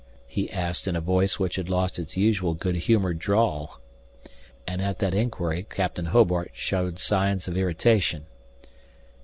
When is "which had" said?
1.37-1.69